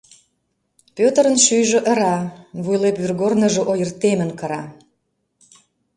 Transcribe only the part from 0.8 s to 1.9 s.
—Пӧтырын шӱйжӧ